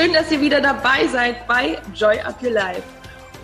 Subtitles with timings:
[0.00, 2.82] Schön, dass ihr wieder dabei seid bei Joy Up Your Life.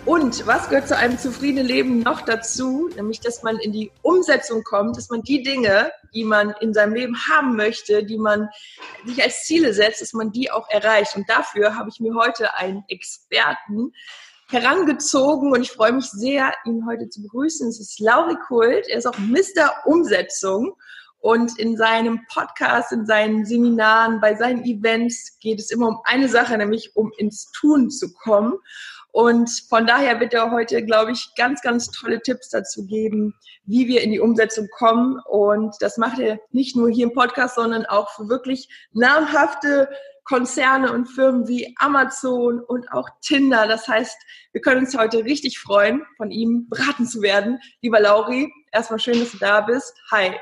[0.07, 2.89] Und was gehört zu einem zufriedenen Leben noch dazu?
[2.95, 6.95] Nämlich, dass man in die Umsetzung kommt, dass man die Dinge, die man in seinem
[6.95, 8.49] Leben haben möchte, die man
[9.05, 11.15] sich als Ziele setzt, dass man die auch erreicht.
[11.15, 13.93] Und dafür habe ich mir heute einen Experten
[14.49, 17.69] herangezogen und ich freue mich sehr, ihn heute zu begrüßen.
[17.69, 18.87] Es ist Lauri Kult.
[18.87, 19.85] Er ist auch Mr.
[19.85, 20.75] Umsetzung.
[21.19, 26.29] Und in seinem Podcast, in seinen Seminaren, bei seinen Events geht es immer um eine
[26.29, 28.53] Sache, nämlich um ins Tun zu kommen.
[29.11, 33.33] Und von daher wird er heute, glaube ich, ganz, ganz tolle Tipps dazu geben,
[33.65, 35.19] wie wir in die Umsetzung kommen.
[35.27, 39.89] Und das macht er nicht nur hier im Podcast, sondern auch für wirklich namhafte
[40.23, 43.65] Konzerne und Firmen wie Amazon und auch Tinder.
[43.67, 44.17] Das heißt,
[44.51, 47.59] wir können uns heute richtig freuen, von ihm beraten zu werden.
[47.81, 49.93] Lieber Lauri, erstmal schön, dass du da bist.
[50.11, 50.35] Hi.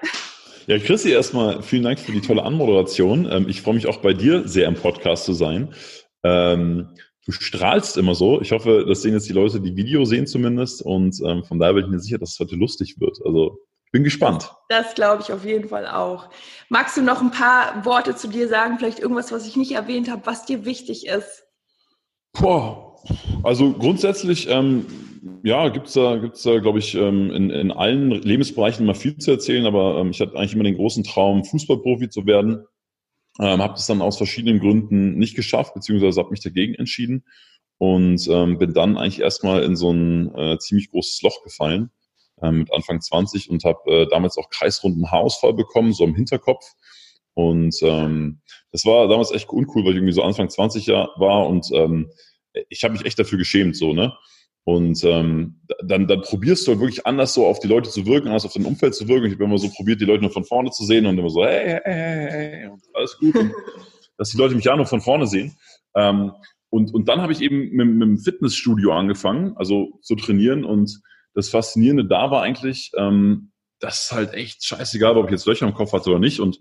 [0.68, 3.30] Ja, Chrissy, erstmal vielen Dank für die tolle Anmoderation.
[3.32, 5.76] Ähm, ich freue mich auch bei dir sehr im Podcast zu sein.
[6.24, 6.90] Ähm,
[7.24, 8.42] du strahlst immer so.
[8.42, 10.82] Ich hoffe, das sehen jetzt die Leute, die Video sehen zumindest.
[10.82, 13.20] Und ähm, von daher bin ich mir sicher, dass es heute lustig wird.
[13.24, 14.52] Also ich bin gespannt.
[14.70, 16.30] Das, das glaube ich auf jeden Fall auch.
[16.70, 18.80] Magst du noch ein paar Worte zu dir sagen?
[18.80, 21.44] Vielleicht irgendwas, was ich nicht erwähnt habe, was dir wichtig ist?
[22.34, 22.98] Boah,
[23.44, 24.88] also grundsätzlich ähm,
[25.44, 29.32] ja, gibt's da, gibt's da, glaube ich, ähm, in, in allen Lebensbereichen immer viel zu
[29.32, 32.66] erzählen, aber ähm, ich hatte eigentlich immer den großen Traum, Fußballprofi zu werden.
[33.40, 37.26] Ähm, habe das dann aus verschiedenen Gründen nicht geschafft, beziehungsweise habe mich dagegen entschieden
[37.78, 41.92] und ähm, bin dann eigentlich erstmal in so ein äh, ziemlich großes Loch gefallen
[42.42, 46.66] äh, mit Anfang 20 und habe äh, damals auch kreisrunden Haarausfall bekommen, so im Hinterkopf.
[47.34, 51.70] Und ähm, das war damals echt uncool, weil ich irgendwie so Anfang 20 war und
[51.74, 52.12] ähm,
[52.70, 54.14] ich habe mich echt dafür geschämt, so, ne?
[54.66, 58.28] Und ähm, dann, dann probierst du halt wirklich anders so auf die Leute zu wirken,
[58.28, 59.28] anders auf dein Umfeld zu wirken.
[59.28, 61.46] Ich habe immer so probiert, die Leute nur von vorne zu sehen und immer so,
[61.46, 63.36] hey, hey, hey, und alles gut.
[63.36, 63.52] Und
[64.18, 65.56] dass die Leute mich ja nur von vorne sehen.
[65.96, 66.32] Ähm,
[66.70, 70.66] und, und dann habe ich eben mit, mit dem Fitnessstudio angefangen, also zu trainieren.
[70.66, 71.00] Und
[71.36, 75.68] das Faszinierende da war eigentlich, ähm, das ist halt echt scheißegal, ob ich jetzt Löcher
[75.68, 76.40] im Kopf hatte oder nicht.
[76.40, 76.60] Und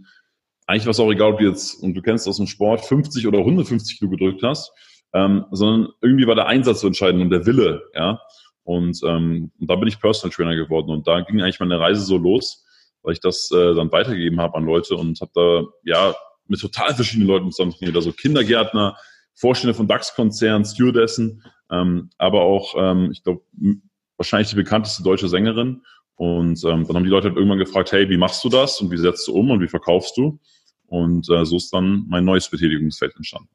[0.67, 3.27] eigentlich war es auch egal, ob du jetzt, und du kennst aus dem Sport, 50
[3.27, 4.73] oder 150 Kilo gedrückt hast
[5.15, 8.21] ähm, sondern irgendwie war der Einsatz so entscheidend und der Wille, ja.
[8.65, 12.03] Und, ähm, und da bin ich Personal Trainer geworden und da ging eigentlich meine Reise
[12.03, 12.65] so los,
[13.03, 16.15] weil ich das äh, dann weitergegeben habe an Leute und habe da ja
[16.47, 18.97] mit total verschiedenen Leuten zusammen trainiert, also Kindergärtner,
[19.35, 23.43] Vorstände von DAX-Konzernen, Stewardessen, ähm, aber auch, ähm, ich glaube,
[24.17, 25.83] wahrscheinlich die bekannteste deutsche Sängerin.
[26.17, 28.91] Und ähm, dann haben die Leute halt irgendwann gefragt, hey, wie machst du das und
[28.91, 30.39] wie setzt du um und wie verkaufst du?
[30.87, 33.49] Und äh, so ist dann mein neues Betätigungsfeld entstanden.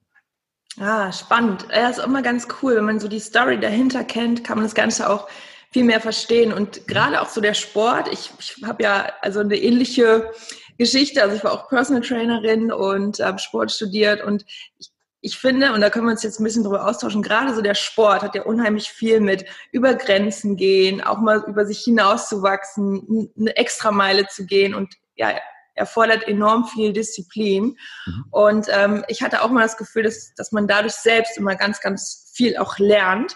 [0.79, 1.67] Ah, spannend.
[1.72, 2.75] Ja, ist immer ganz cool.
[2.78, 5.28] Wenn man so die Story dahinter kennt, kann man das Ganze auch
[5.72, 6.53] viel mehr verstehen.
[6.53, 8.07] Und gerade auch so der Sport.
[8.12, 10.31] Ich, ich habe ja also eine ähnliche
[10.78, 11.22] Geschichte.
[11.22, 14.23] Also ich war auch Personal Trainerin und habe Sport studiert.
[14.23, 14.45] Und
[14.78, 17.61] ich, ich finde, und da können wir uns jetzt ein bisschen drüber austauschen, gerade so
[17.61, 23.29] der Sport hat ja unheimlich viel mit über Grenzen gehen, auch mal über sich hinauszuwachsen,
[23.38, 25.34] eine Extrameile zu gehen und ja,
[25.79, 27.78] erfordert enorm viel Disziplin.
[28.06, 28.25] Mhm.
[28.31, 31.81] Und ähm, ich hatte auch mal das Gefühl, dass, dass man dadurch selbst immer ganz,
[31.81, 33.35] ganz viel auch lernt.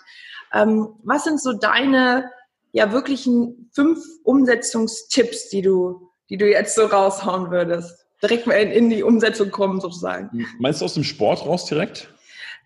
[0.54, 2.30] Ähm, was sind so deine
[2.72, 8.06] ja wirklichen fünf Umsetzungstipps, die du, die du jetzt so raushauen würdest?
[8.22, 10.46] Direkt mal in, in die Umsetzung kommen sozusagen.
[10.60, 12.10] Meinst du aus dem Sport raus direkt?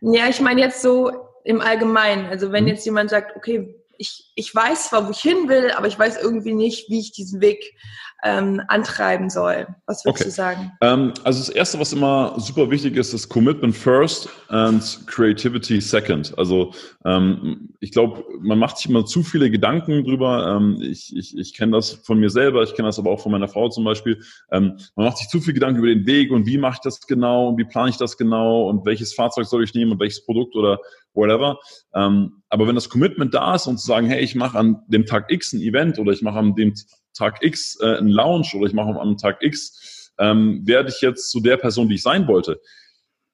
[0.01, 1.11] Ja, ich meine jetzt so
[1.43, 2.27] im Allgemeinen.
[2.27, 2.71] Also wenn mhm.
[2.71, 6.21] jetzt jemand sagt, okay, ich, ich weiß zwar, wo ich hin will, aber ich weiß
[6.21, 7.75] irgendwie nicht, wie ich diesen Weg
[8.23, 9.67] ähm, antreiben soll.
[9.85, 10.29] Was würdest okay.
[10.29, 10.71] du sagen?
[10.81, 16.35] Ähm, also das Erste, was immer super wichtig ist, ist Commitment first and Creativity second.
[16.37, 16.73] Also
[17.05, 20.57] ähm, ich glaube, man macht sich immer zu viele Gedanken drüber.
[20.57, 23.31] Ähm, ich ich, ich kenne das von mir selber, ich kenne das aber auch von
[23.31, 24.19] meiner Frau zum Beispiel.
[24.51, 27.05] Ähm, man macht sich zu viele Gedanken über den Weg und wie mache ich das
[27.05, 30.25] genau und wie plane ich das genau und welches Fahrzeug soll ich nehmen und welches
[30.25, 30.79] Produkt oder
[31.17, 31.59] whatever.
[31.93, 35.05] Ähm, aber wenn das Commitment da ist und zu sagen, hey, ich mache an dem
[35.05, 36.73] Tag X ein Event oder ich mache an dem
[37.13, 41.29] Tag X äh, einen Lounge oder ich mache am Tag X, ähm, werde ich jetzt
[41.29, 42.61] zu der Person, die ich sein wollte,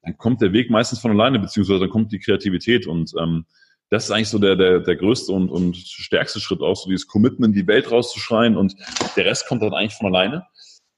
[0.04, 3.46] dann kommt der Weg meistens von alleine, beziehungsweise dann kommt die Kreativität und ähm,
[3.90, 7.08] das ist eigentlich so der, der, der größte und, und stärkste Schritt auch, so dieses
[7.08, 8.76] Commitment, die Welt rauszuschreien und
[9.16, 10.46] der Rest kommt dann eigentlich von alleine.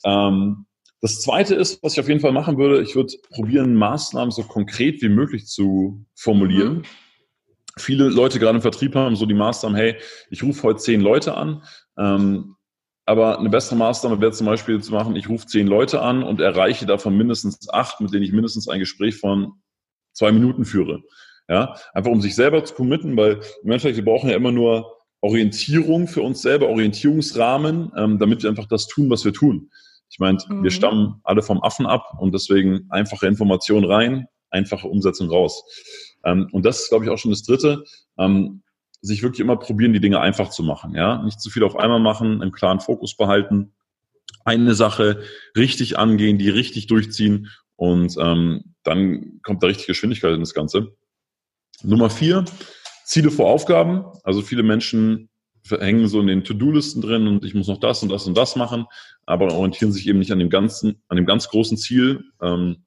[0.06, 0.66] Ähm,
[1.06, 4.42] Das Zweite ist, was ich auf jeden Fall machen würde, ich würde probieren, Maßnahmen so
[4.42, 6.78] konkret wie möglich zu formulieren.
[6.78, 6.84] Mhm.
[7.78, 9.98] Viele Leute gerade im Vertrieb haben so die Maßnahmen, hey,
[10.32, 11.62] ich rufe heute zehn Leute an.
[11.96, 12.56] Ähm,
[13.06, 16.42] aber eine bessere Maßnahme wäre zum Beispiel zu machen, ich rufe zehn Leute an und
[16.42, 19.62] erreiche davon mindestens acht, mit denen ich mindestens ein Gespräch von
[20.12, 21.04] zwei Minuten führe.
[21.48, 24.92] Ja, einfach um sich selber zu committen, weil im Endeffekt, wir brauchen ja immer nur
[25.22, 29.70] Orientierung für uns selber, Orientierungsrahmen, ähm, damit wir einfach das tun, was wir tun.
[30.16, 30.64] Ich meine, mhm.
[30.64, 35.62] wir stammen alle vom Affen ab und deswegen einfache Information rein, einfache Umsetzung raus.
[36.24, 37.84] Ähm, und das ist, glaube ich, auch schon das Dritte.
[38.18, 38.64] Ähm,
[39.02, 40.96] sich wirklich immer probieren, die Dinge einfach zu machen.
[40.96, 43.74] Ja, nicht zu viel auf einmal machen, einen klaren Fokus behalten,
[44.46, 45.22] eine Sache
[45.58, 50.96] richtig angehen, die richtig durchziehen und ähm, dann kommt da richtig Geschwindigkeit in das Ganze.
[51.84, 52.46] Nummer vier,
[53.04, 54.06] Ziele vor Aufgaben.
[54.24, 55.28] Also viele Menschen
[55.70, 58.56] hängen so in den To-Do-Listen drin und ich muss noch das und das und das
[58.56, 58.86] machen,
[59.26, 62.24] aber orientieren sich eben nicht an dem ganzen, an dem ganz großen Ziel.
[62.42, 62.86] Ähm,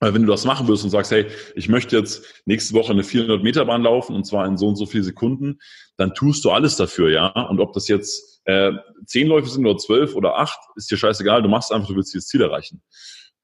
[0.00, 1.26] weil wenn du das machen würdest und sagst, hey,
[1.56, 4.76] ich möchte jetzt nächste Woche eine 400 Meter Bahn laufen und zwar in so und
[4.76, 5.58] so viele Sekunden,
[5.96, 7.26] dann tust du alles dafür, ja.
[7.48, 8.72] Und ob das jetzt äh,
[9.06, 11.42] zehn Läufe sind oder zwölf oder acht, ist dir scheißegal.
[11.42, 12.80] Du machst einfach, du willst dieses Ziel erreichen.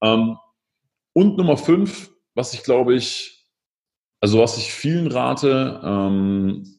[0.01, 0.37] Ähm,
[1.13, 3.47] und Nummer fünf, was ich glaube ich,
[4.21, 6.74] also was ich vielen rate, ähm,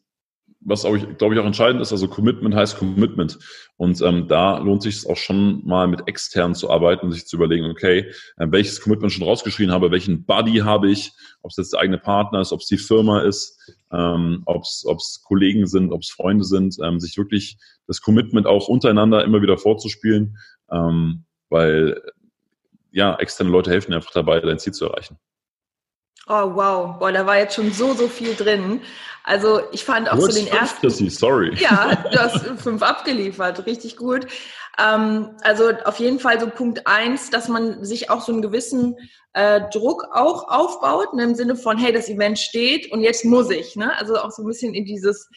[0.65, 3.38] was auch, glaube ich, auch entscheidend ist, also Commitment heißt Commitment.
[3.77, 7.27] Und ähm, da lohnt sich es auch schon mal mit extern zu arbeiten und sich
[7.27, 11.13] zu überlegen, okay, äh, welches Commitment schon rausgeschrieben habe, welchen Buddy habe ich,
[11.44, 15.21] ob es jetzt der eigene Partner ist, ob es die Firma ist, ähm, ob es
[15.23, 17.57] Kollegen sind, ob es Freunde sind, ähm, sich wirklich
[17.88, 20.38] das Commitment auch untereinander immer wieder vorzuspielen,
[20.71, 22.01] ähm, weil
[22.91, 25.18] ja, externe Leute helfen einfach dabei, dein Ziel zu erreichen.
[26.27, 28.81] Oh wow, boah, da war jetzt schon so, so viel drin.
[29.23, 30.81] Also ich fand auch so den ersten.
[30.81, 31.56] Chrissy, sorry.
[31.59, 34.27] Ja, du hast fünf abgeliefert, richtig gut.
[34.77, 38.95] Ähm, also auf jeden Fall so Punkt eins, dass man sich auch so einen gewissen
[39.33, 43.50] äh, Druck auch aufbaut, ne, im Sinne von, hey, das Event steht und jetzt muss
[43.50, 43.75] ich.
[43.75, 43.95] Ne?
[43.97, 45.29] Also auch so ein bisschen in dieses,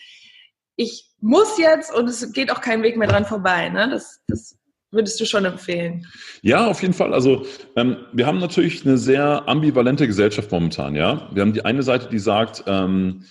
[0.77, 3.69] ich muss jetzt und es geht auch kein Weg mehr dran vorbei.
[3.69, 3.89] Ne?
[3.91, 4.58] Das, das
[4.91, 6.07] würdest du schon empfehlen?
[6.43, 7.13] Ja, auf jeden Fall.
[7.13, 7.45] Also
[7.77, 10.95] ähm, wir haben natürlich eine sehr ambivalente Gesellschaft momentan.
[10.95, 13.25] Ja, wir haben die eine Seite, die sagt, ähm,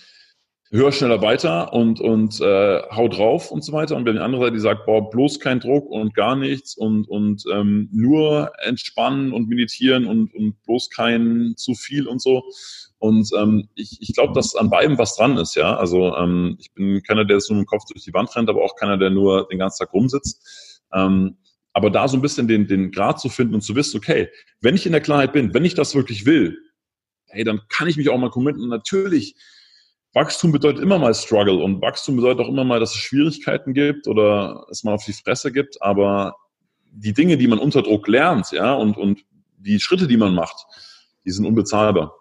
[0.70, 3.96] höher, schneller, weiter und, und äh, hau drauf und so weiter.
[3.96, 6.76] Und wir haben die andere Seite, die sagt, boah, bloß kein Druck und gar nichts
[6.76, 12.42] und, und ähm, nur entspannen und meditieren und, und bloß kein zu viel und so.
[12.98, 15.76] Und ähm, ich, ich glaube, dass an beidem was dran ist, ja.
[15.76, 18.62] Also ähm, ich bin keiner, der nur mit dem Kopf durch die Wand rennt, aber
[18.62, 20.82] auch keiner, der nur den ganzen Tag rumsitzt.
[20.92, 21.36] Ähm,
[21.78, 24.28] aber da so ein bisschen den, den Grad zu finden und zu wissen, okay,
[24.60, 26.58] wenn ich in der Klarheit bin, wenn ich das wirklich will,
[27.26, 28.62] hey, dann kann ich mich auch mal committen.
[28.62, 29.36] Und natürlich
[30.12, 34.08] Wachstum bedeutet immer mal Struggle und Wachstum bedeutet auch immer mal, dass es Schwierigkeiten gibt
[34.08, 36.34] oder es mal auf die Fresse gibt, aber
[36.90, 39.20] die Dinge, die man unter Druck lernt, ja, und, und
[39.56, 40.56] die Schritte, die man macht,
[41.24, 42.12] die sind unbezahlbar.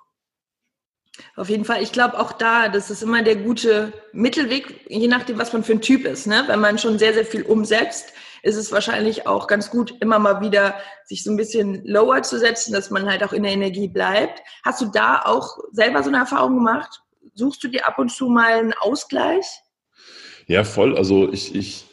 [1.36, 1.82] Auf jeden Fall.
[1.82, 5.72] Ich glaube auch da, das ist immer der gute Mittelweg, je nachdem, was man für
[5.72, 6.28] ein Typ ist.
[6.28, 6.44] Ne?
[6.46, 8.14] Wenn man schon sehr, sehr viel umsetzt,
[8.48, 12.40] ist es wahrscheinlich auch ganz gut, immer mal wieder sich so ein bisschen lower zu
[12.40, 14.42] setzen, dass man halt auch in der Energie bleibt.
[14.64, 17.02] Hast du da auch selber so eine Erfahrung gemacht?
[17.38, 19.46] suchst du dir ab und zu mal einen Ausgleich?
[20.48, 20.98] Ja, voll.
[20.98, 21.86] Also ich, ich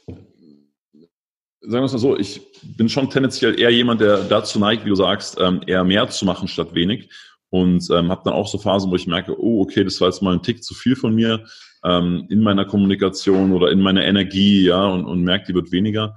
[1.61, 4.91] sagen wir es mal so, ich bin schon tendenziell eher jemand, der dazu neigt, wie
[4.91, 7.09] du sagst, ähm, eher mehr zu machen statt wenig.
[7.51, 10.23] Und ähm, habe dann auch so Phasen, wo ich merke, oh, okay, das war jetzt
[10.23, 11.47] mal ein Tick zu viel von mir
[11.85, 16.17] ähm, in meiner Kommunikation oder in meiner Energie, ja, und, und merke, die wird weniger.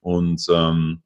[0.00, 1.02] Und ähm,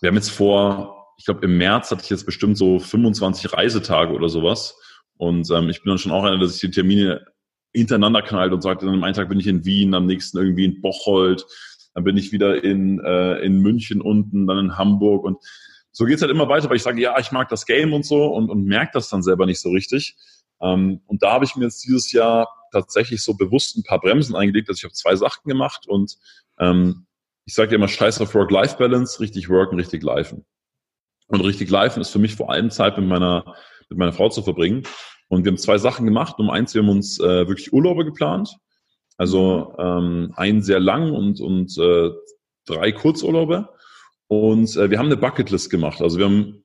[0.00, 4.12] wir haben jetzt vor, ich glaube, im März hatte ich jetzt bestimmt so 25 Reisetage
[4.12, 4.76] oder sowas.
[5.16, 7.24] Und ähm, ich bin dann schon auch einer, dass ich die Termine
[7.72, 10.64] hintereinander knallt und sagt, dann am einen Tag bin ich in Wien, am nächsten irgendwie
[10.64, 11.46] in Bocholt,
[11.94, 15.38] dann bin ich wieder in, äh, in München unten, dann in Hamburg und
[15.90, 18.26] so geht's halt immer weiter, weil ich sage, ja, ich mag das Game und so
[18.26, 20.16] und, und merke das dann selber nicht so richtig.
[20.60, 24.34] Ähm, und da habe ich mir jetzt dieses Jahr tatsächlich so bewusst ein paar Bremsen
[24.34, 26.16] eingelegt, dass ich habe zwei Sachen gemacht und
[26.58, 27.06] ähm,
[27.44, 30.44] ich sage immer scheiß auf Work-Life-Balance, richtig worken, richtig lifen.
[31.28, 33.56] Und richtig lifen ist für mich vor allem Zeit mit meiner,
[33.88, 34.82] mit meiner Frau zu verbringen.
[35.28, 36.38] Und wir haben zwei Sachen gemacht.
[36.38, 38.54] Um eins, wir haben uns äh, wirklich Urlaube geplant.
[39.16, 42.10] Also ähm, einen sehr lang und, und äh,
[42.66, 43.68] drei Kurzurlaube.
[44.28, 46.02] Und äh, wir haben eine Bucketlist gemacht.
[46.02, 46.64] Also wir haben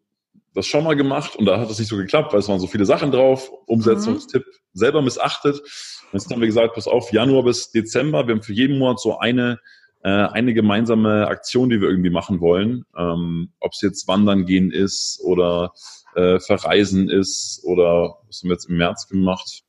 [0.54, 2.68] das schon mal gemacht und da hat es nicht so geklappt, weil es waren so
[2.68, 3.52] viele Sachen drauf.
[3.68, 4.52] Umsetzungstipp mhm.
[4.74, 5.60] selber missachtet.
[5.60, 9.00] Und jetzt haben wir gesagt, pass auf, Januar bis Dezember, wir haben für jeden Monat
[9.00, 9.60] so eine,
[10.04, 12.86] äh, eine gemeinsame Aktion, die wir irgendwie machen wollen.
[12.98, 15.74] Ähm, Ob es jetzt Wandern gehen ist oder
[16.16, 19.64] äh, Verreisen ist oder was haben wir jetzt im März gemacht?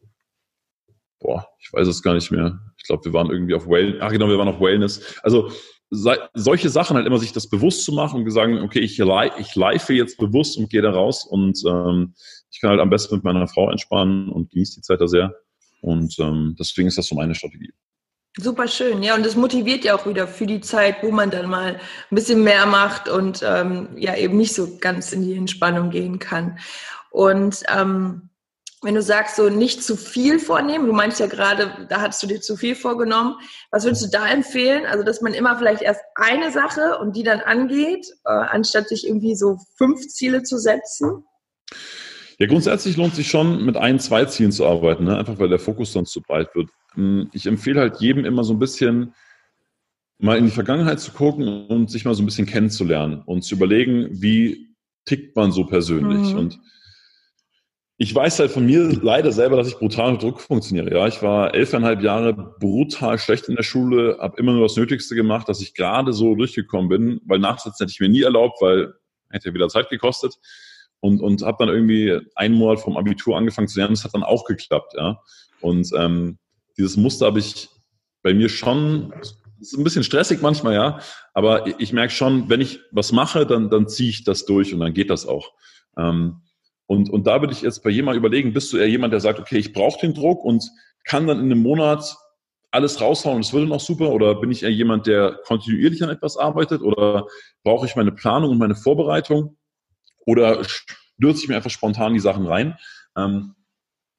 [1.21, 2.61] Boah, ich weiß es gar nicht mehr.
[2.77, 4.01] Ich glaube, wir waren irgendwie auf Wellness.
[4.01, 5.19] Ach genau, wir waren auf Wellness.
[5.23, 5.51] Also
[5.91, 9.89] solche Sachen halt immer sich das bewusst zu machen und sagen, okay, ich, ich live
[9.89, 12.15] jetzt bewusst und gehe da raus und ähm,
[12.51, 15.35] ich kann halt am besten mit meiner Frau entspannen und genieße die Zeit da sehr.
[15.81, 17.73] Und ähm, deswegen ist das so meine Strategie.
[18.41, 21.51] Super schön, ja, und das motiviert ja auch wieder für die Zeit, wo man dann
[21.51, 25.91] mal ein bisschen mehr macht und ähm, ja eben nicht so ganz in die Entspannung
[25.91, 26.57] gehen kann.
[27.11, 28.31] Und ähm,
[28.83, 32.29] wenn du sagst, so nicht zu viel vornehmen, du meinst ja gerade, da hattest du
[32.29, 33.35] dir zu viel vorgenommen,
[33.73, 34.87] was würdest du da empfehlen?
[34.87, 39.05] Also, dass man immer vielleicht erst eine Sache und die dann angeht, äh, anstatt sich
[39.05, 41.25] irgendwie so fünf Ziele zu setzen?
[42.39, 45.19] Ja, grundsätzlich lohnt sich schon, mit ein, zwei Zielen zu arbeiten, ne?
[45.19, 46.71] einfach weil der Fokus sonst zu breit wird.
[46.95, 49.13] Hm, ich empfehle halt jedem immer so ein bisschen
[50.19, 53.57] mal in die Vergangenheit zu gucken und sich mal so ein bisschen kennenzulernen und zu
[53.57, 54.69] überlegen, wie
[55.05, 56.33] tickt man so persönlich.
[56.33, 56.39] Mhm.
[56.39, 56.61] Und
[57.97, 60.93] ich weiß halt von mir leider selber, dass ich brutal unter Druck funktioniere.
[60.93, 65.17] Ja, ich war elfeinhalb Jahre brutal schlecht in der Schule, habe immer nur das Nötigste
[65.17, 68.95] gemacht, dass ich gerade so durchgekommen bin, weil Nachsitzen hätte ich mir nie erlaubt, weil
[69.31, 70.39] hätte ja wieder Zeit gekostet
[71.01, 73.95] und, und habe dann irgendwie einen Monat vom Abitur angefangen zu lernen.
[73.95, 75.21] Das hat dann auch geklappt, ja.
[75.61, 76.39] Und ähm,
[76.77, 77.69] dieses Muster habe ich
[78.23, 79.13] bei mir schon,
[79.61, 81.01] ist ein bisschen stressig manchmal, ja,
[81.35, 84.81] aber ich merke schon, wenn ich was mache, dann, dann ziehe ich das durch und
[84.81, 85.53] dann geht das auch.
[85.97, 86.43] Ähm,
[86.87, 89.39] und, und da würde ich jetzt bei jemandem überlegen, bist du eher jemand, der sagt,
[89.39, 90.65] okay, ich brauche den Druck und
[91.05, 92.17] kann dann in einem Monat
[92.71, 94.11] alles raushauen und es würde noch super?
[94.11, 96.81] Oder bin ich eher jemand, der kontinuierlich an etwas arbeitet?
[96.81, 97.27] Oder
[97.63, 99.58] brauche ich meine Planung und meine Vorbereitung?
[100.29, 102.77] Oder stürze ich mir einfach spontan die Sachen rein.
[103.17, 103.55] Ähm,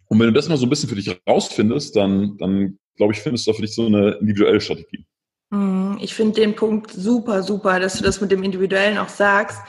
[0.08, 3.20] und wenn du das mal so ein bisschen für dich rausfindest, dann, dann glaube ich,
[3.20, 5.06] findest du für dich so eine individuelle Strategie.
[5.52, 9.62] Mhm, ich finde den Punkt super, super, dass du das mit dem Individuellen auch sagst.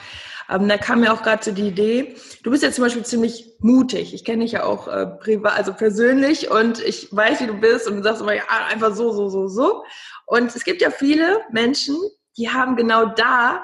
[0.49, 3.45] Ähm, da kam mir auch gerade so die Idee, du bist ja zum Beispiel ziemlich
[3.59, 4.15] mutig.
[4.15, 7.87] Ich kenne dich ja auch äh, privat, also persönlich und ich weiß, wie du bist
[7.87, 9.83] und du sagst immer, ja, einfach so, so, so, so.
[10.25, 11.95] Und es gibt ja viele Menschen,
[12.35, 13.63] die haben genau da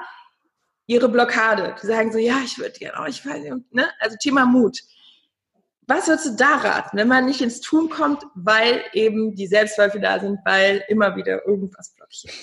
[0.88, 1.76] ihre Blockade.
[1.80, 3.88] Die sagen so, ja, ich würde gerne, oh, ich weiß nicht, ne?
[4.00, 4.80] Also Thema Mut.
[5.86, 10.00] Was würdest du da raten, wenn man nicht ins Tun kommt, weil eben die Selbstzweifel
[10.00, 12.34] da sind, weil immer wieder irgendwas blockiert?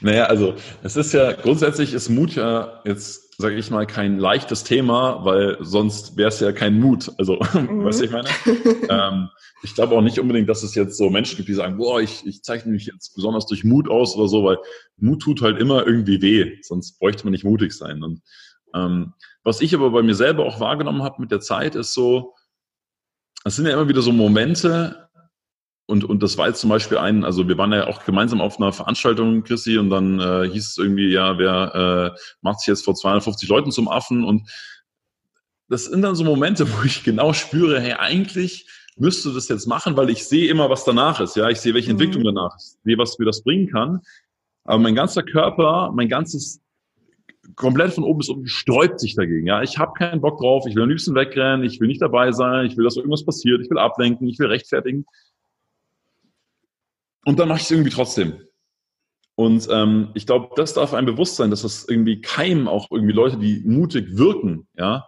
[0.00, 4.64] Naja, also es ist ja grundsätzlich ist Mut ja jetzt, sage ich mal, kein leichtes
[4.64, 7.10] Thema, weil sonst wäre es ja kein Mut.
[7.18, 7.84] Also, mhm.
[7.84, 8.28] weißt du, ich meine?
[8.88, 9.28] ähm,
[9.62, 12.26] ich glaube auch nicht unbedingt, dass es jetzt so Menschen gibt, die sagen, boah, ich,
[12.26, 14.58] ich zeichne mich jetzt besonders durch Mut aus oder so, weil
[14.96, 18.02] Mut tut halt immer irgendwie weh, sonst bräuchte man nicht mutig sein.
[18.02, 18.22] Und
[18.74, 22.34] ähm, was ich aber bei mir selber auch wahrgenommen habe mit der Zeit, ist so,
[23.44, 25.08] es sind ja immer wieder so Momente,
[25.90, 28.58] und, und das war jetzt zum Beispiel ein, also wir waren ja auch gemeinsam auf
[28.58, 32.84] einer Veranstaltung, Chrissy, und dann äh, hieß es irgendwie, ja, wer äh, macht sich jetzt
[32.84, 34.24] vor 250 Leuten zum Affen?
[34.24, 34.48] Und
[35.68, 39.96] das sind dann so Momente, wo ich genau spüre, hey, eigentlich müsste das jetzt machen,
[39.96, 41.36] weil ich sehe immer, was danach ist.
[41.36, 42.00] Ja, ich sehe, welche mhm.
[42.00, 44.00] Entwicklung danach ist, sehe, was mir das bringen kann.
[44.64, 46.60] Aber mein ganzer Körper, mein ganzes
[47.56, 49.46] komplett von oben bis unten sträubt sich dagegen.
[49.46, 50.66] Ja, ich habe keinen Bock drauf.
[50.68, 51.64] Ich will am liebsten wegrennen.
[51.64, 52.66] Ich will nicht dabei sein.
[52.66, 53.60] Ich will, dass irgendwas passiert.
[53.60, 54.28] Ich will ablenken.
[54.28, 55.04] Ich will rechtfertigen.
[57.24, 58.40] Und dann mache ich es irgendwie trotzdem.
[59.34, 63.14] Und ähm, ich glaube, das darf einem bewusst sein, dass das irgendwie keinem auch irgendwie
[63.14, 65.06] Leute, die mutig wirken, ja,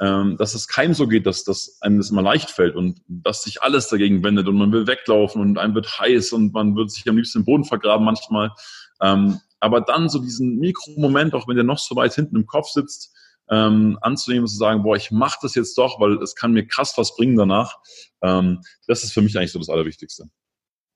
[0.00, 3.42] ähm, dass es keinem so geht, dass, dass einem das immer leicht fällt und dass
[3.42, 6.90] sich alles dagegen wendet und man will weglaufen und einem wird heiß und man wird
[6.90, 8.52] sich am liebsten im Boden vergraben manchmal.
[9.00, 12.68] Ähm, aber dann so diesen Mikromoment, auch wenn der noch so weit hinten im Kopf
[12.68, 13.14] sitzt,
[13.48, 16.66] ähm, anzunehmen und zu sagen, boah, ich mache das jetzt doch, weil es kann mir
[16.66, 17.78] krass was bringen danach.
[18.22, 20.24] Ähm, das ist für mich eigentlich so das Allerwichtigste.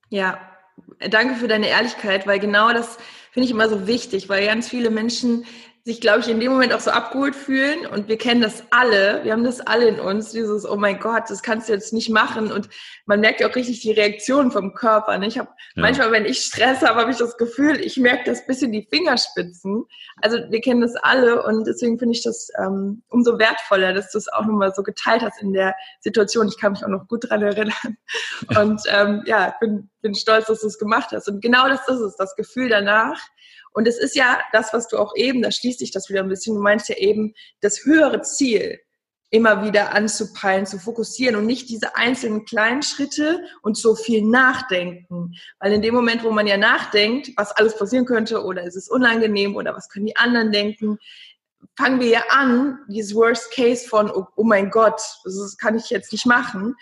[0.08, 0.55] Ja,
[1.10, 2.98] danke für deine Ehrlichkeit, weil genau das
[3.30, 5.44] finde ich immer so wichtig, weil ganz viele Menschen
[5.86, 7.86] sich, glaube ich, in dem Moment auch so abgeholt fühlen.
[7.86, 9.20] Und wir kennen das alle.
[9.22, 10.32] Wir haben das alle in uns.
[10.32, 12.50] Dieses, oh mein Gott, das kannst du jetzt nicht machen.
[12.50, 12.68] Und
[13.06, 15.16] man merkt ja auch richtig die Reaktion vom Körper.
[15.16, 15.28] Ne?
[15.28, 15.82] Ich habe ja.
[15.82, 18.88] manchmal, wenn ich Stress habe, habe ich das Gefühl, ich merke das bis in die
[18.90, 19.84] Fingerspitzen.
[20.22, 21.44] Also wir kennen das alle.
[21.44, 25.22] Und deswegen finde ich das ähm, umso wertvoller, dass du es auch nochmal so geteilt
[25.22, 26.48] hast in der Situation.
[26.48, 27.96] Ich kann mich auch noch gut dran erinnern.
[28.58, 31.28] Und ähm, ja, bin, bin stolz, dass du es gemacht hast.
[31.28, 33.20] Und genau das ist es, das Gefühl danach
[33.76, 36.30] und es ist ja das, was du auch eben, da schließt sich das wieder ein
[36.30, 38.80] bisschen, du meinst ja eben, das höhere Ziel
[39.28, 45.34] immer wieder anzupeilen, zu fokussieren und nicht diese einzelnen kleinen Schritte und so viel nachdenken.
[45.58, 48.88] Weil in dem Moment, wo man ja nachdenkt, was alles passieren könnte oder ist es
[48.88, 50.96] unangenehm oder was können die anderen denken,
[51.76, 55.90] fangen wir ja an, dieses Worst Case von, oh, oh mein Gott, das kann ich
[55.90, 56.74] jetzt nicht machen,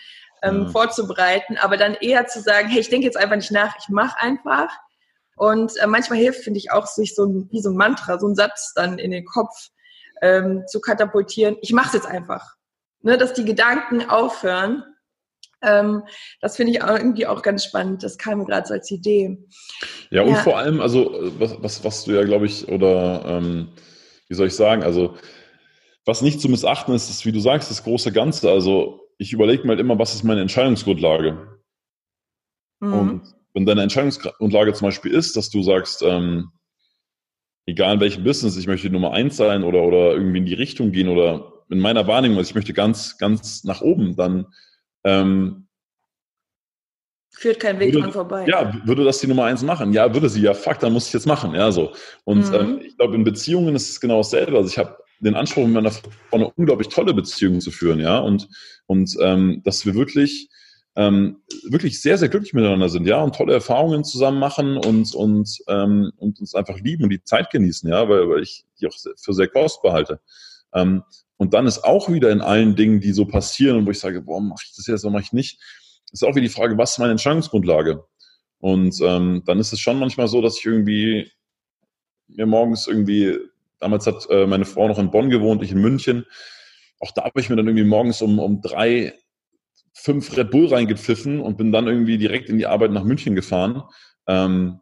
[0.43, 0.69] ähm, ja.
[0.69, 4.17] vorzubereiten, aber dann eher zu sagen, hey, ich denke jetzt einfach nicht nach, ich mache
[4.21, 4.69] einfach
[5.35, 8.27] und äh, manchmal hilft, finde ich, auch, sich so ein, wie so ein Mantra, so
[8.27, 9.69] ein Satz dann in den Kopf
[10.21, 11.57] ähm, zu katapultieren.
[11.61, 12.55] Ich mache es jetzt einfach.
[13.01, 14.83] Ne, dass die Gedanken aufhören.
[15.61, 16.03] Ähm,
[16.41, 18.01] das finde ich auch irgendwie auch ganz spannend.
[18.01, 19.37] Das kam mir gerade so als Idee.
[20.09, 20.41] Ja, und ja.
[20.41, 23.69] vor allem, also was, was, was du ja, glaube ich, oder ähm,
[24.27, 25.15] wie soll ich sagen, also
[26.05, 28.49] was nicht zu missachten ist, ist, wie du sagst, das große Ganze.
[28.49, 31.59] Also ich überlege mir halt immer, was ist meine Entscheidungsgrundlage?
[32.79, 32.93] Mhm.
[32.93, 36.51] Und wenn deine Entscheidungsgrundlage zum Beispiel ist, dass du sagst, ähm,
[37.65, 40.91] egal in welchem Business, ich möchte Nummer eins sein oder, oder irgendwie in die Richtung
[40.91, 44.45] gehen oder in meiner Wahrnehmung, also ich möchte ganz, ganz nach oben, dann
[45.05, 45.67] ähm,
[47.31, 48.45] führt kein Weg dran vorbei.
[48.47, 49.93] Ja, würde das die Nummer eins machen?
[49.93, 50.41] Ja, würde sie.
[50.41, 51.55] Ja, fuck, dann muss ich jetzt machen.
[51.55, 51.93] Ja, so.
[52.23, 52.53] Und mhm.
[52.53, 54.57] ähm, ich glaube, in Beziehungen ist es genau dasselbe.
[54.57, 58.19] Also ich habe den Anspruch, mit meiner Frau eine unglaublich tolle Beziehung zu führen, ja,
[58.19, 58.49] und,
[58.85, 60.49] und ähm, dass wir wirklich
[60.95, 65.57] ähm, wirklich sehr, sehr glücklich miteinander sind, ja, und tolle Erfahrungen zusammen machen und, und,
[65.67, 68.95] ähm, und uns einfach lieben und die Zeit genießen, ja, weil, weil ich die auch
[69.17, 70.21] für sehr kostbar halte.
[70.73, 71.03] Ähm,
[71.37, 74.21] und dann ist auch wieder in allen Dingen, die so passieren und wo ich sage,
[74.21, 75.59] boah, mache ich das jetzt oder mache ich nicht,
[76.11, 78.05] ist auch wieder die Frage, was ist meine Entscheidungsgrundlage?
[78.59, 81.29] Und ähm, dann ist es schon manchmal so, dass ich irgendwie
[82.27, 83.37] mir morgens irgendwie,
[83.79, 86.25] damals hat äh, meine Frau noch in Bonn gewohnt, ich in München,
[87.01, 89.13] auch da habe ich mir dann irgendwie morgens um, um drei
[89.95, 93.83] fünf Red Bull reingepfiffen und bin dann irgendwie direkt in die Arbeit nach München gefahren.
[94.27, 94.79] Ähm,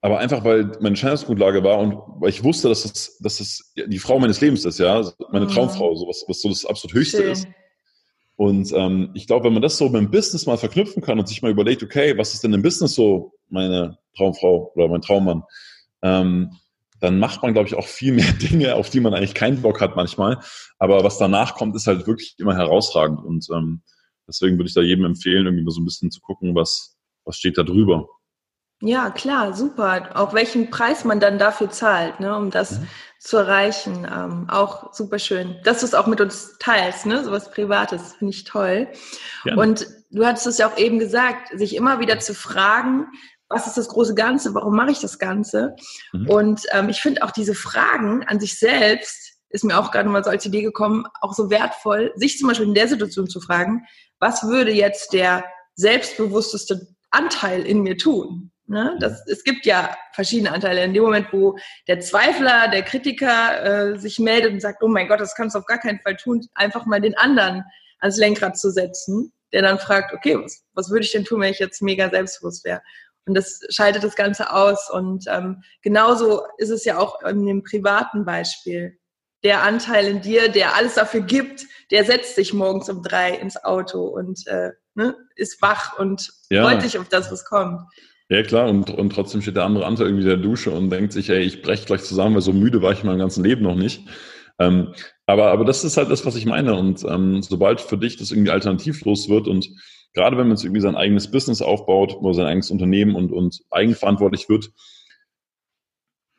[0.00, 3.98] aber einfach, weil meine Entscheidungsgrundlage war und weil ich wusste, dass das, dass das die
[3.98, 5.50] Frau meines Lebens ist, ja, meine mhm.
[5.50, 7.32] Traumfrau, so was, was so das absolut Höchste Schön.
[7.32, 7.48] ist.
[8.36, 11.26] Und ähm, ich glaube, wenn man das so mit dem Business mal verknüpfen kann und
[11.26, 15.42] sich mal überlegt, okay, was ist denn im Business so meine Traumfrau oder mein Traummann,
[16.02, 16.52] ähm,
[17.00, 19.80] dann macht man, glaube ich, auch viel mehr Dinge, auf die man eigentlich keinen Bock
[19.80, 20.38] hat manchmal.
[20.78, 23.24] Aber was danach kommt, ist halt wirklich immer herausragend.
[23.24, 23.82] Und ähm,
[24.28, 27.36] Deswegen würde ich da jedem empfehlen, irgendwie mal so ein bisschen zu gucken, was, was
[27.36, 28.06] steht da drüber.
[28.80, 30.10] Ja, klar, super.
[30.14, 32.86] Auch welchen Preis man dann dafür zahlt, ne, um das mhm.
[33.18, 34.06] zu erreichen.
[34.08, 35.56] Ähm, auch super schön.
[35.64, 37.24] Dass du es auch mit uns teilst, ne?
[37.24, 38.86] Sowas Privates, finde ich toll.
[39.42, 39.60] Gerne.
[39.60, 43.06] Und du hattest es ja auch eben gesagt, sich immer wieder zu fragen,
[43.48, 45.74] was ist das große Ganze, warum mache ich das Ganze?
[46.12, 46.28] Mhm.
[46.28, 50.22] Und ähm, ich finde auch diese Fragen an sich selbst, ist mir auch gerade mal
[50.22, 53.86] so als Idee gekommen, auch so wertvoll, sich zum Beispiel in der Situation zu fragen,
[54.20, 58.50] was würde jetzt der selbstbewussteste Anteil in mir tun?
[58.66, 58.96] Ne?
[59.00, 60.84] Das, es gibt ja verschiedene Anteile.
[60.84, 65.08] In dem Moment, wo der Zweifler, der Kritiker äh, sich meldet und sagt, oh mein
[65.08, 67.64] Gott, das kannst du auf gar keinen Fall tun, einfach mal den anderen
[68.00, 71.52] ans Lenkrad zu setzen, der dann fragt, okay, was, was würde ich denn tun, wenn
[71.52, 72.82] ich jetzt mega selbstbewusst wäre?
[73.24, 74.90] Und das schaltet das Ganze aus.
[74.90, 78.97] Und ähm, genauso ist es ja auch in dem privaten Beispiel
[79.44, 83.62] der Anteil in dir, der alles dafür gibt, der setzt sich morgens um drei ins
[83.62, 86.64] Auto und äh, ne, ist wach und ja.
[86.64, 87.82] freut sich auf das, was kommt.
[88.30, 91.12] Ja, klar, und, und trotzdem steht der andere Anteil irgendwie in der Dusche und denkt
[91.12, 93.76] sich, ey, ich breche gleich zusammen, weil so müde war ich mein ganzes Leben noch
[93.76, 94.06] nicht.
[94.58, 94.92] Ähm,
[95.24, 96.74] aber, aber das ist halt das, was ich meine.
[96.74, 99.70] Und ähm, sobald für dich das irgendwie alternativlos wird und
[100.12, 103.60] gerade wenn man jetzt irgendwie sein eigenes Business aufbaut oder sein eigenes Unternehmen und, und
[103.70, 104.72] eigenverantwortlich wird,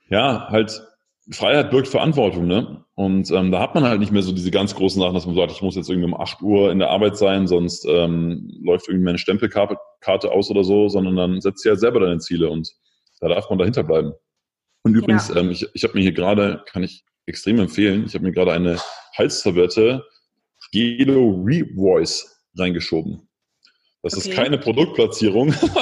[0.09, 0.83] ja, halt
[1.31, 2.83] Freiheit birgt Verantwortung, ne?
[2.95, 5.35] Und ähm, da hat man halt nicht mehr so diese ganz großen Sachen, dass man
[5.35, 8.87] sagt, ich muss jetzt irgendwie um 8 Uhr in der Arbeit sein, sonst ähm, läuft
[8.87, 12.73] irgendwie meine Stempelkarte aus oder so, sondern dann setzt du ja selber deine Ziele und
[13.19, 14.13] da darf man dahinter bleiben.
[14.83, 15.37] Und übrigens, ja.
[15.37, 18.51] ähm, ich, ich habe mir hier gerade, kann ich extrem empfehlen, ich habe mir gerade
[18.51, 18.79] eine
[19.15, 20.03] Halstablette
[20.71, 23.29] Gelo Revoice reingeschoben.
[24.01, 24.29] Das okay.
[24.29, 25.53] ist keine Produktplatzierung.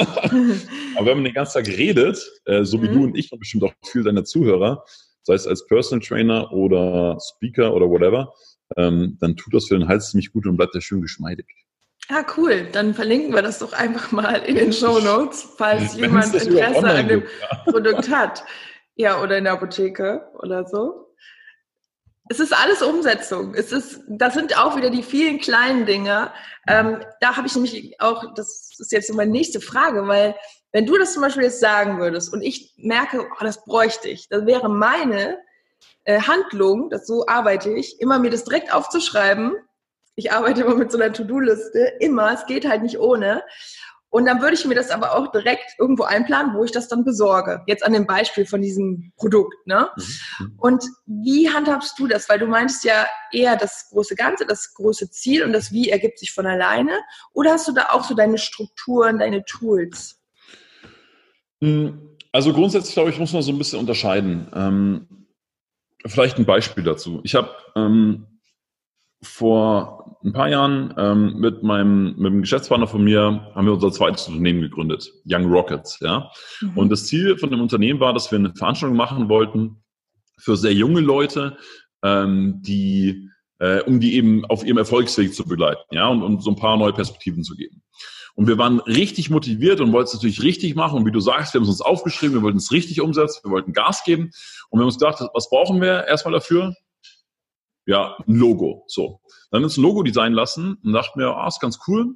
[0.95, 2.93] Aber wenn man den ganzen Tag redet, äh, so wie mhm.
[2.93, 4.83] du und ich und bestimmt auch viele deiner Zuhörer,
[5.27, 8.33] sei es als Personal Trainer oder Speaker oder whatever,
[8.77, 11.45] ähm, dann tut das für den Hals ziemlich gut und bleibt er schön geschmeidig.
[12.09, 12.69] Ja, cool.
[12.71, 17.07] Dann verlinken wir das doch einfach mal in den Show Notes, falls jemand Interesse an
[17.09, 17.71] dem ja.
[17.71, 18.45] Produkt hat.
[18.95, 21.13] Ja, oder in der Apotheke oder so.
[22.29, 23.53] Es ist alles Umsetzung.
[23.53, 26.31] Es ist, das sind auch wieder die vielen kleinen Dinge.
[26.67, 30.35] Ähm, da habe ich nämlich auch, das ist jetzt meine nächste Frage, weil
[30.71, 34.29] wenn du das zum Beispiel jetzt sagen würdest und ich merke, oh, das bräuchte ich,
[34.29, 35.39] dann wäre meine
[36.03, 39.55] äh, Handlung, das so arbeite ich, immer mir das direkt aufzuschreiben.
[40.15, 43.43] Ich arbeite immer mit so einer To-Do-Liste, immer, es geht halt nicht ohne.
[44.09, 47.03] Und dann würde ich mir das aber auch direkt irgendwo einplanen, wo ich das dann
[47.03, 47.61] besorge.
[47.67, 49.55] Jetzt an dem Beispiel von diesem Produkt.
[49.67, 49.89] Ne?
[50.39, 50.53] Mhm.
[50.57, 52.29] Und wie handhabst du das?
[52.29, 56.19] Weil du meinst ja eher das große Ganze, das große Ziel und das Wie ergibt
[56.19, 56.97] sich von alleine.
[57.33, 60.16] Oder hast du da auch so deine Strukturen, deine Tools?
[61.61, 64.47] Hm, also grundsätzlich, glaube ich, muss man so ein bisschen unterscheiden.
[64.53, 65.07] Ähm,
[66.05, 67.21] vielleicht ein Beispiel dazu.
[67.23, 68.27] Ich habe ähm,
[69.21, 73.91] vor ein paar Jahren ähm, mit meinem mit einem Geschäftspartner von mir haben wir unser
[73.91, 75.99] zweites Unternehmen gegründet, Young Rockets.
[76.01, 76.77] Ja, mhm.
[76.77, 79.83] und das Ziel von dem Unternehmen war, dass wir eine Veranstaltung machen wollten
[80.39, 81.57] für sehr junge Leute,
[82.03, 86.51] ähm, die äh, um die eben auf ihrem Erfolgsweg zu begleiten, ja, und, und so
[86.51, 87.81] ein paar neue Perspektiven zu geben.
[88.37, 90.99] Und wir waren richtig motiviert und wollten es natürlich richtig machen.
[90.99, 93.49] Und wie du sagst, wir haben es uns aufgeschrieben, wir wollten es richtig umsetzen, wir
[93.49, 94.25] wollten Gas geben.
[94.69, 96.75] Und wir haben uns gedacht, was brauchen wir erstmal dafür?
[97.87, 98.83] Ja, ein Logo.
[98.85, 99.21] So.
[99.49, 102.13] Dann haben wir uns ein Logo designen lassen und dachten mir, ah, ist ganz cool,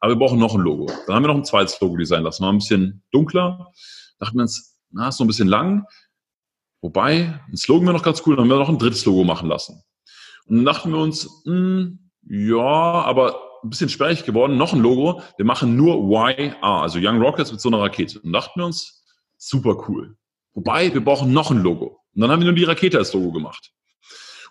[0.00, 0.86] aber wir brauchen noch ein Logo.
[1.06, 3.70] Dann haben wir noch ein zweites Logo designen lassen, war ein bisschen dunkler.
[4.18, 5.86] Dachten wir uns, na, ist noch ein bisschen lang.
[6.80, 9.48] Wobei, ein Slogan wäre noch ganz cool, dann haben wir noch ein drittes Logo machen
[9.48, 9.84] lassen.
[10.46, 14.80] Und dann dachten wir uns, mh, hm, ja, aber ein bisschen sperrig geworden, noch ein
[14.80, 18.20] Logo, wir machen nur YR, also Young Rockets mit so einer Rakete.
[18.20, 19.04] Und dachten wir uns,
[19.36, 20.16] super cool.
[20.54, 22.00] Wobei, wir brauchen noch ein Logo.
[22.14, 23.72] Und dann haben wir nur die Rakete als Logo gemacht.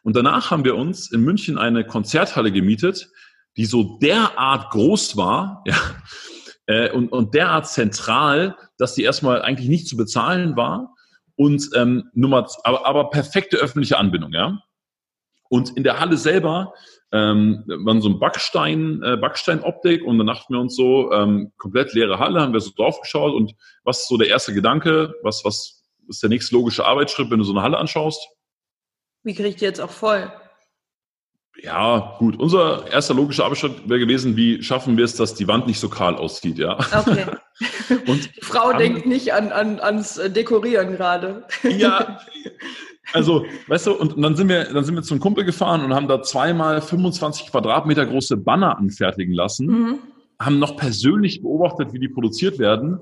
[0.04, 3.10] Und danach haben wir uns in München eine Konzerthalle gemietet,
[3.58, 5.76] die so derart groß war, ja,
[6.68, 10.96] äh, und, und derart zentral, dass die erstmal eigentlich nicht zu bezahlen war
[11.36, 14.62] und ähm, Nummer, aber, aber perfekte öffentliche Anbindung, ja.
[15.50, 16.74] Und in der Halle selber
[17.12, 21.94] ähm, waren so ein Backstein, äh, Backsteinoptik und dann dachten wir uns so, ähm, komplett
[21.94, 25.44] leere Halle, haben wir so drauf geschaut und was ist so der erste Gedanke, was,
[25.44, 28.28] was ist der nächste logische Arbeitsschritt, wenn du so eine Halle anschaust?
[29.24, 30.32] Wie kriege ich die jetzt auch voll?
[31.62, 32.40] Ja, gut.
[32.40, 35.90] Unser erster logischer Arbeitsschritt wäre gewesen, wie schaffen wir es, dass die Wand nicht so
[35.90, 36.78] kahl aussieht, ja.
[36.78, 37.26] Okay.
[38.08, 41.46] Und die Frau denkt nicht an, an, ans Dekorieren gerade.
[41.64, 42.20] Ja,
[43.14, 46.08] Also, weißt du, und dann sind wir, dann sind wir zum Kumpel gefahren und haben
[46.08, 50.00] da zweimal 25 Quadratmeter große Banner anfertigen lassen, mhm.
[50.40, 53.00] haben noch persönlich beobachtet, wie die produziert werden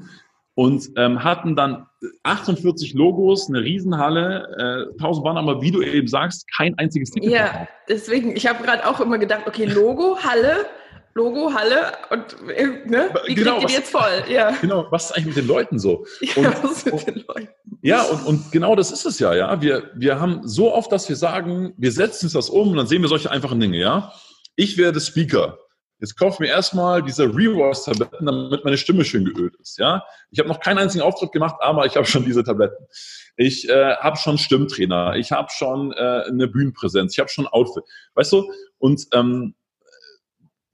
[0.57, 1.85] und ähm, hatten dann
[2.23, 7.31] 48 Logos, eine Riesenhalle, äh, 1000 Banner, aber wie du eben sagst, kein einziges Ticket.
[7.31, 7.71] Ja, verkauft.
[7.89, 10.65] deswegen, ich habe gerade auch immer gedacht, okay, Logo, Halle,
[11.17, 13.09] Logo, Halle und äh, ne?
[13.25, 14.23] wie genau, kriegt ihr die jetzt voll?
[14.29, 14.51] Ja.
[14.61, 16.05] Genau, was ist eigentlich mit den Leuten so?
[16.35, 17.49] Und, ja, was ist mit den Leuten?
[17.81, 19.59] Ja, und, und genau das ist es ja, ja.
[19.61, 22.87] Wir, wir haben so oft, dass wir sagen, wir setzen uns das um und dann
[22.87, 24.13] sehen wir solche einfachen Dinge, ja.
[24.55, 25.57] Ich werde Speaker.
[25.99, 30.03] Jetzt kaufe mir erstmal diese Rewards-Tabletten, damit meine Stimme schön geölt ist, ja.
[30.29, 32.85] Ich habe noch keinen einzigen Auftritt gemacht, aber ich habe schon diese Tabletten.
[33.37, 37.53] Ich äh, habe schon Stimmtrainer, ich habe schon äh, eine Bühnenpräsenz, ich habe schon ein
[37.53, 38.51] Outfit, weißt du?
[38.77, 39.55] Und ähm,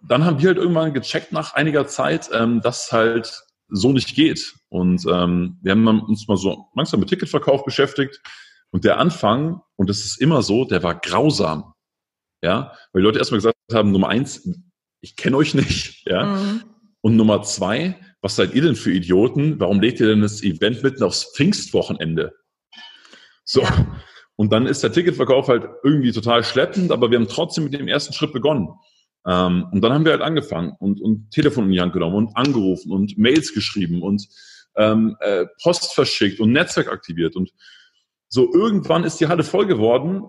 [0.07, 4.53] dann haben wir halt irgendwann gecheckt nach einiger Zeit, ähm, dass halt so nicht geht.
[4.69, 8.21] Und ähm, wir haben uns mal so langsam mit Ticketverkauf beschäftigt.
[8.71, 11.73] Und der Anfang, und das ist immer so, der war grausam.
[12.41, 14.49] Ja, weil die Leute erstmal gesagt haben, Nummer eins,
[14.99, 16.05] ich kenne euch nicht.
[16.05, 16.25] Ja.
[16.25, 16.63] Mhm.
[17.01, 19.59] Und Nummer zwei, was seid ihr denn für Idioten?
[19.59, 22.33] Warum legt ihr denn das Event mitten aufs Pfingstwochenende?
[23.45, 23.61] So.
[23.61, 24.01] Ja.
[24.35, 27.87] Und dann ist der Ticketverkauf halt irgendwie total schleppend, aber wir haben trotzdem mit dem
[27.87, 28.69] ersten Schritt begonnen.
[29.25, 32.37] Ähm, und dann haben wir halt angefangen und, und Telefon in die Hand genommen und
[32.37, 34.27] angerufen und Mails geschrieben und
[34.75, 37.35] ähm, äh, Post verschickt und Netzwerk aktiviert.
[37.35, 37.51] Und
[38.27, 40.23] so irgendwann ist die Halle voll geworden,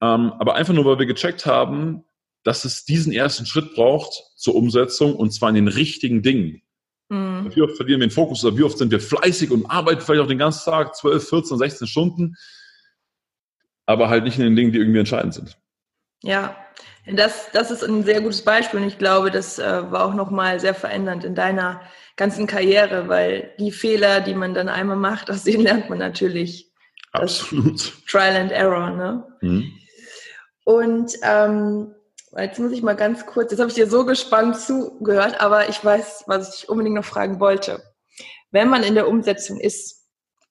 [0.00, 2.04] ähm, aber einfach nur, weil wir gecheckt haben,
[2.44, 6.62] dass es diesen ersten Schritt braucht zur Umsetzung und zwar in den richtigen Dingen.
[7.08, 7.54] Mhm.
[7.54, 10.22] Wie oft verlieren wir den Fokus oder wie oft sind wir fleißig und arbeiten vielleicht
[10.22, 12.36] auch den ganzen Tag 12, 14, 16 Stunden,
[13.86, 15.58] aber halt nicht in den Dingen, die irgendwie entscheidend sind.
[16.22, 16.56] Ja,
[17.16, 20.60] das, das ist ein sehr gutes Beispiel und ich glaube, das äh, war auch nochmal
[20.60, 21.80] sehr verändernd in deiner
[22.16, 26.70] ganzen Karriere, weil die Fehler, die man dann einmal macht, aus denen lernt man natürlich.
[27.12, 27.92] Absolut.
[28.06, 29.24] Trial and Error, ne?
[29.40, 29.72] Mhm.
[30.64, 31.94] Und ähm,
[32.36, 35.82] jetzt muss ich mal ganz kurz, jetzt habe ich dir so gespannt zugehört, aber ich
[35.82, 37.82] weiß, was ich unbedingt noch fragen wollte.
[38.50, 40.06] Wenn man in der Umsetzung ist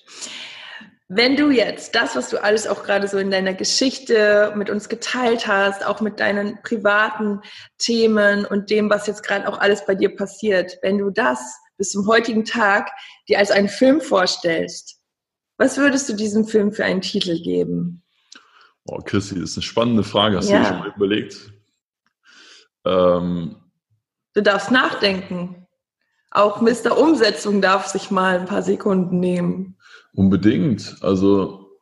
[1.08, 4.88] Wenn du jetzt das, was du alles auch gerade so in deiner Geschichte mit uns
[4.88, 7.40] geteilt hast, auch mit deinen privaten
[7.78, 11.40] Themen und dem, was jetzt gerade auch alles bei dir passiert, wenn du das
[11.76, 12.90] bis zum heutigen Tag
[13.28, 15.00] dir als einen Film vorstellst,
[15.58, 18.03] was würdest du diesem Film für einen Titel geben?
[18.86, 20.36] Oh, Christi, das ist eine spannende Frage.
[20.36, 20.58] Hast ja.
[20.58, 21.52] du dir schon mal überlegt?
[22.84, 23.56] Ähm,
[24.34, 25.66] du darfst nachdenken.
[26.30, 26.98] Auch Mr.
[26.98, 29.78] Umsetzung darf sich mal ein paar Sekunden nehmen.
[30.12, 30.96] Unbedingt.
[31.00, 31.78] Also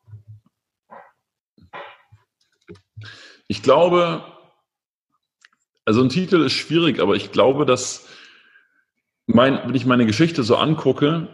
[3.48, 4.24] ich glaube,
[5.84, 8.06] also ein Titel ist schwierig, aber ich glaube, dass
[9.26, 11.28] mein, wenn ich meine Geschichte so angucke,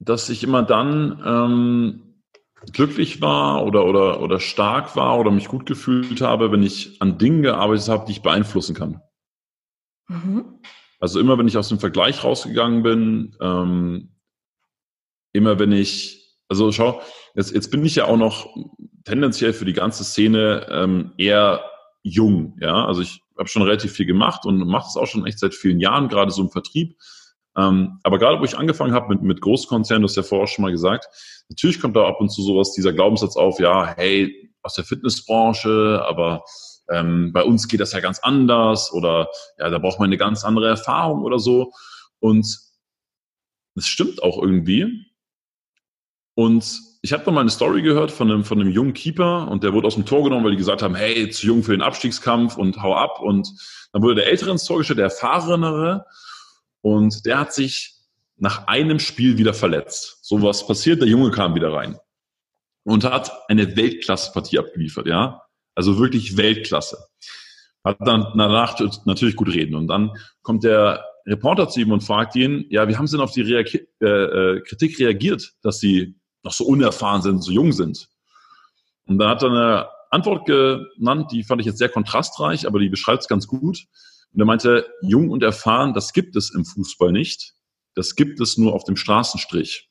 [0.00, 2.07] dass ich immer dann ähm,
[2.72, 7.18] glücklich war oder, oder, oder stark war oder mich gut gefühlt habe, wenn ich an
[7.18, 9.00] Dingen gearbeitet habe, die ich beeinflussen kann.
[10.08, 10.60] Mhm.
[11.00, 14.16] Also immer, wenn ich aus dem Vergleich rausgegangen bin, ähm,
[15.32, 17.00] immer wenn ich, also schau,
[17.34, 18.48] jetzt, jetzt bin ich ja auch noch
[19.04, 21.62] tendenziell für die ganze Szene ähm, eher
[22.02, 22.84] jung, ja.
[22.86, 25.78] Also ich habe schon relativ viel gemacht und mache das auch schon echt seit vielen
[25.78, 26.96] Jahren, gerade so im Vertrieb.
[27.58, 30.62] Ähm, aber gerade wo ich angefangen habe mit, mit Großkonzernen, du hast ja vorher schon
[30.62, 31.08] mal gesagt,
[31.48, 36.04] natürlich kommt da ab und zu sowas, dieser Glaubenssatz auf, ja, hey, aus der Fitnessbranche,
[36.06, 36.44] aber
[36.90, 40.44] ähm, bei uns geht das ja ganz anders oder ja, da braucht man eine ganz
[40.44, 41.72] andere Erfahrung oder so.
[42.20, 42.46] Und
[43.74, 45.06] es stimmt auch irgendwie.
[46.34, 49.64] Und ich habe noch mal eine Story gehört von einem, von einem jungen Keeper und
[49.64, 51.82] der wurde aus dem Tor genommen, weil die gesagt haben, hey, zu jung für den
[51.82, 53.20] Abstiegskampf und hau ab.
[53.20, 53.48] Und
[53.92, 56.06] dann wurde der Ältere ins Tor gestellt, der Erfahrenere.
[56.80, 57.94] Und der hat sich
[58.36, 60.18] nach einem Spiel wieder verletzt.
[60.22, 61.98] So was passiert, der Junge kam wieder rein
[62.84, 65.42] und hat eine Weltklasse-Partie abgeliefert, ja.
[65.74, 66.98] Also wirklich Weltklasse.
[67.84, 69.74] Hat dann danach natürlich gut reden.
[69.74, 70.12] Und dann
[70.42, 73.42] kommt der Reporter zu ihm und fragt ihn, ja, wie haben Sie denn auf die
[73.42, 78.08] Reaki äh, äh, Kritik reagiert, dass Sie noch so unerfahren sind, so jung sind.
[79.06, 82.88] Und da hat er eine Antwort genannt, die fand ich jetzt sehr kontrastreich, aber die
[82.88, 83.84] beschreibt es ganz gut.
[84.32, 87.54] Und er meinte, jung und erfahren, das gibt es im Fußball nicht.
[87.94, 89.90] Das gibt es nur auf dem Straßenstrich.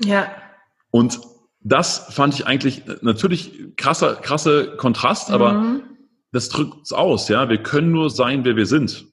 [0.00, 0.30] Ja.
[0.90, 1.20] Und
[1.60, 5.82] das fand ich eigentlich natürlich krasser, krasse Kontrast, aber mhm.
[6.30, 7.48] das drückt es aus, ja.
[7.48, 9.06] Wir können nur sein, wer wir sind.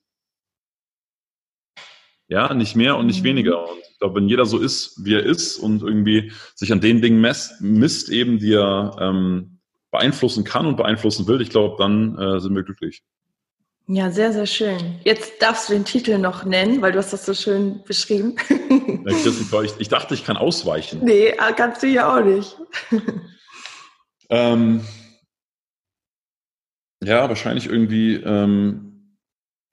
[2.27, 3.27] Ja, nicht mehr und nicht mhm.
[3.27, 3.69] weniger.
[3.69, 7.01] Und ich glaube, wenn jeder so ist, wie er ist und irgendwie sich an den
[7.01, 9.59] Dingen mess, misst, eben, die er ähm,
[9.91, 13.03] beeinflussen kann und beeinflussen will, ich glaube, dann äh, sind wir glücklich.
[13.93, 15.01] Ja, sehr, sehr schön.
[15.03, 18.37] Jetzt darfst du den Titel noch nennen, weil du hast das so schön beschrieben.
[19.05, 21.03] ich, ich dachte, ich kann ausweichen.
[21.03, 22.55] Nee, ah, kannst du ja auch nicht.
[24.29, 24.79] ähm,
[27.03, 29.17] ja, wahrscheinlich irgendwie ähm,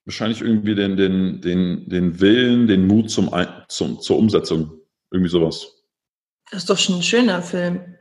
[0.05, 3.31] wahrscheinlich irgendwie den, den, den, den Willen, den Mut zum,
[3.69, 4.81] zum, zur Umsetzung.
[5.13, 5.85] Irgendwie sowas.
[6.51, 7.95] Das ist doch schon ein schöner Film.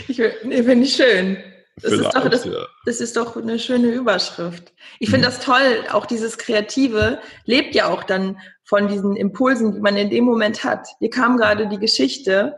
[0.07, 1.39] ich finde ich schön.
[1.83, 2.49] Das ist, doch, das,
[2.85, 4.73] das ist, doch, eine schöne Überschrift.
[4.99, 5.33] Ich finde mhm.
[5.33, 10.11] das toll, auch dieses Kreative lebt ja auch dann von diesen Impulsen, die man in
[10.11, 10.89] dem Moment hat.
[10.99, 12.55] Hier kam gerade die Geschichte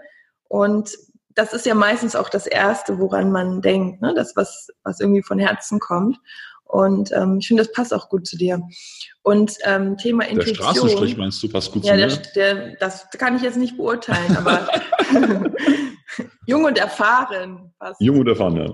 [0.48, 0.90] und
[1.35, 4.12] das ist ja meistens auch das Erste, woran man denkt, ne?
[4.14, 6.18] das, was, was irgendwie von Herzen kommt.
[6.64, 8.62] Und ähm, ich finde, das passt auch gut zu dir.
[9.22, 10.56] Und ähm, Thema Intuition.
[10.56, 12.22] Der Straßenstrich meinst du, passt gut ja, zu mir?
[12.35, 14.68] Der, der, das kann ich jetzt nicht beurteilen, aber
[16.46, 17.72] jung und erfahren.
[17.78, 18.00] Passt.
[18.00, 18.70] Jung und erfahren, ja.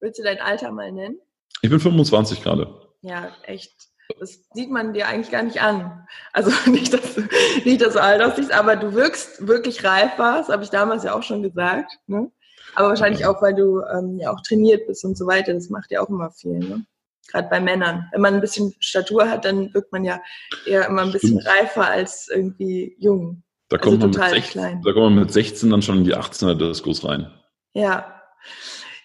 [0.00, 1.18] Willst du dein Alter mal nennen?
[1.62, 2.74] Ich bin 25 gerade.
[3.02, 3.72] Ja, echt.
[4.18, 6.06] Das sieht man dir eigentlich gar nicht an.
[6.32, 7.22] Also nicht, dass du,
[7.64, 10.38] nicht, dass du alt aussiehst, aber du wirkst wirklich reifer.
[10.38, 11.98] Das habe ich damals ja auch schon gesagt.
[12.06, 12.30] Ne?
[12.74, 15.54] Aber wahrscheinlich auch, weil du ähm, ja auch trainiert bist und so weiter.
[15.54, 16.58] Das macht ja auch immer viel.
[16.58, 16.84] Ne?
[17.30, 18.08] gerade bei Männern.
[18.12, 20.20] Wenn man ein bisschen Statur hat, dann wirkt man ja
[20.66, 21.46] eher immer ein bisschen Stimmt.
[21.46, 23.42] reifer als irgendwie jung.
[23.68, 26.16] Da also kommt, man mit 16, da kommt man mit 16 dann schon in die
[26.16, 27.30] 18er Diskos rein.
[27.72, 28.20] Ja.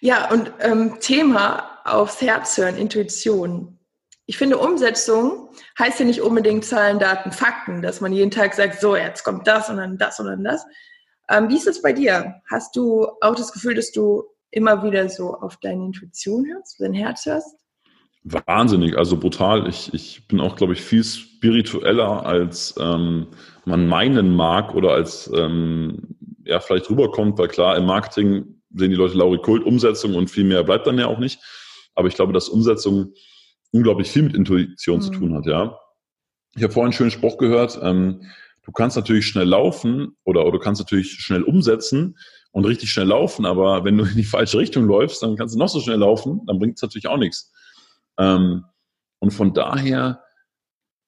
[0.02, 3.78] Ja, und ähm, Thema aufs Herz hören, Intuition.
[4.26, 8.82] Ich finde, Umsetzung heißt ja nicht unbedingt Zahlen, Daten, Fakten, dass man jeden Tag sagt,
[8.82, 10.66] so, jetzt kommt das und dann das und dann das.
[11.30, 12.42] Ähm, wie ist es bei dir?
[12.50, 16.94] Hast du auch das Gefühl, dass du immer wieder so auf deine Intuition hörst, dein
[16.94, 17.56] Herz hörst?
[18.24, 19.68] Wahnsinnig, also brutal.
[19.68, 23.28] Ich, ich bin auch, glaube ich, viel spiritueller, als ähm,
[23.66, 28.96] man meinen mag oder als ähm, ja vielleicht rüberkommt, weil klar, im Marketing sehen die
[28.96, 31.40] Leute Lauri Kult Umsetzung und viel mehr bleibt dann ja auch nicht.
[31.96, 33.14] aber ich glaube, dass Umsetzung
[33.72, 35.02] unglaublich viel mit Intuition mhm.
[35.02, 35.80] zu tun hat, ja.
[36.56, 38.22] Ich habe vorhin einen schönen Spruch gehört, ähm,
[38.64, 42.18] du kannst natürlich schnell laufen oder, oder du kannst natürlich schnell umsetzen
[42.52, 45.60] und richtig schnell laufen, aber wenn du in die falsche Richtung läufst, dann kannst du
[45.60, 47.52] noch so schnell laufen, dann bringt es natürlich auch nichts.
[48.18, 48.64] Ähm,
[49.20, 50.24] und von daher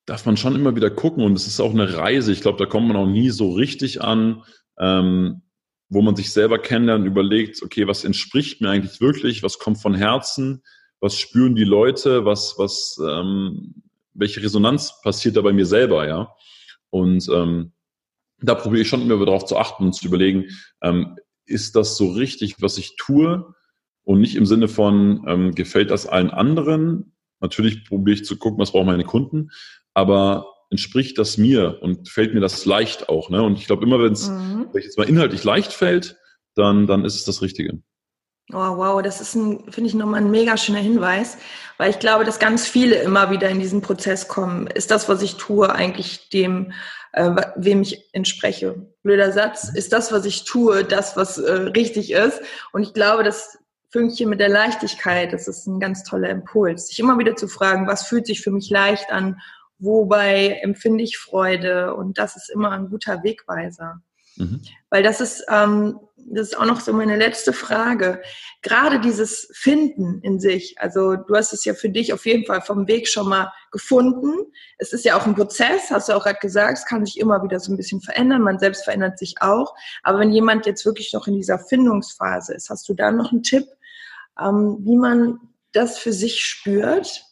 [0.06, 2.32] darf man schon immer wieder gucken und es ist auch eine Reise.
[2.32, 4.44] Ich glaube, da kommt man auch nie so richtig an,
[4.80, 5.44] ähm,
[5.90, 9.96] wo man sich selber kennenlernt überlegt, okay, was entspricht mir eigentlich wirklich, was kommt von
[9.96, 10.64] Herzen,
[11.00, 13.76] was spüren die Leute, was, was, ähm,
[14.14, 16.34] welche Resonanz passiert da bei mir selber, ja.
[16.90, 17.74] Und ähm,
[18.40, 20.50] da probiere ich schon immer darauf zu achten und zu überlegen,
[20.82, 23.54] ähm, ist das so richtig, was ich tue?
[24.04, 27.14] Und nicht im Sinne von, ähm, gefällt das allen anderen?
[27.40, 29.50] Natürlich probiere ich zu gucken, was brauchen meine Kunden,
[29.94, 33.30] aber entspricht das mir und fällt mir das leicht auch.
[33.30, 33.42] Ne?
[33.42, 34.70] Und ich glaube, immer wenn es mhm.
[34.74, 36.18] jetzt mal inhaltlich leicht fällt,
[36.56, 37.80] dann, dann ist es das Richtige.
[38.54, 41.38] Oh, wow, das ist ein, finde ich nochmal ein mega schöner Hinweis,
[41.78, 44.68] weil ich glaube, dass ganz viele immer wieder in diesen Prozess kommen.
[44.68, 46.72] Ist das, was ich tue, eigentlich dem,
[47.12, 48.88] äh, wem ich entspreche?
[49.04, 49.70] Blöder Satz.
[49.74, 52.42] Ist das, was ich tue, das, was äh, richtig ist?
[52.72, 53.58] Und ich glaube, das
[53.90, 56.88] Fünkchen mit der Leichtigkeit, das ist ein ganz toller Impuls.
[56.88, 59.42] Sich immer wieder zu fragen, was fühlt sich für mich leicht an?
[59.80, 61.94] Wobei empfinde ich Freude?
[61.96, 64.02] Und das ist immer ein guter Wegweiser.
[64.38, 64.62] Mhm.
[64.90, 68.22] Weil das ist, ähm, das ist auch noch so meine letzte Frage.
[68.62, 72.62] Gerade dieses Finden in sich, also du hast es ja für dich auf jeden Fall
[72.62, 74.34] vom Weg schon mal gefunden.
[74.78, 77.44] Es ist ja auch ein Prozess, hast du auch gerade gesagt, es kann sich immer
[77.44, 79.74] wieder so ein bisschen verändern, man selbst verändert sich auch.
[80.04, 83.44] Aber wenn jemand jetzt wirklich noch in dieser Findungsphase ist, hast du da noch einen
[83.44, 83.66] Tipp,
[84.40, 85.40] ähm, wie man
[85.72, 87.24] das für sich spürt?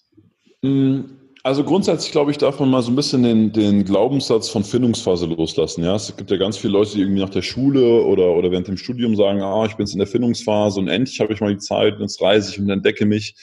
[0.61, 4.63] Mhm also grundsätzlich glaube ich, darf man mal so ein bisschen den, den Glaubenssatz von
[4.63, 5.83] Findungsphase loslassen.
[5.83, 8.67] Ja, es gibt ja ganz viele Leute, die irgendwie nach der Schule oder, oder während
[8.67, 11.53] dem Studium sagen, ah, ich bin jetzt in der Findungsphase und endlich habe ich mal
[11.53, 13.35] die Zeit und jetzt reise ich und entdecke mich.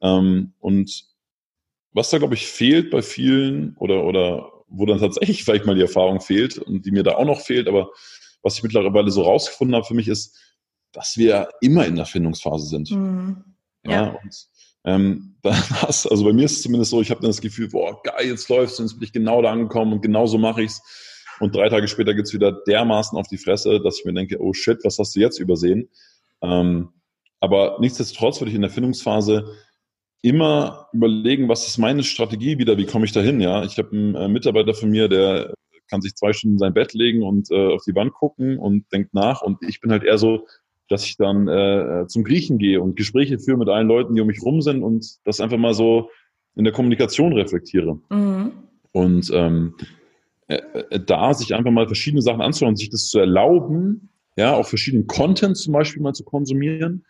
[0.00, 1.04] Ähm, und
[1.92, 5.82] was da, glaube ich, fehlt bei vielen oder, oder wo dann tatsächlich vielleicht mal die
[5.82, 7.90] Erfahrung fehlt und die mir da auch noch fehlt, aber
[8.42, 10.38] was ich mittlerweile so rausgefunden habe für mich ist,
[10.92, 12.92] dass wir immer in der Findungsphase sind.
[12.92, 13.44] Mhm.
[13.84, 13.92] Ja.
[13.92, 14.46] ja, und
[14.84, 18.00] ähm, das, also bei mir ist es zumindest so, ich habe dann das Gefühl, boah,
[18.02, 20.82] geil, jetzt läuft's, jetzt bin ich genau da angekommen und genau so mache ich's.
[21.40, 24.52] Und drei Tage später geht's wieder dermaßen auf die Fresse, dass ich mir denke, oh
[24.52, 25.88] shit, was hast du jetzt übersehen?
[26.40, 26.90] Ähm,
[27.40, 29.56] aber nichtsdestotrotz würde ich in der Findungsphase
[30.22, 33.40] immer überlegen, was ist meine Strategie wieder, wie komme ich da hin?
[33.40, 35.52] Ja, ich habe einen äh, Mitarbeiter von mir, der
[35.90, 38.90] kann sich zwei Stunden in sein Bett legen und äh, auf die Wand gucken und
[38.92, 39.42] denkt nach.
[39.42, 40.46] Und ich bin halt eher so,
[40.92, 44.26] dass ich dann äh, zum Griechen gehe und Gespräche führe mit allen Leuten, die um
[44.26, 46.10] mich rum sind und das einfach mal so
[46.54, 47.98] in der Kommunikation reflektiere.
[48.10, 48.52] Mhm.
[48.92, 49.74] Und ähm,
[50.48, 54.66] äh, äh, da sich einfach mal verschiedene Sachen anzuschauen, sich das zu erlauben, ja, auch
[54.66, 57.04] verschiedenen Content zum Beispiel mal zu konsumieren,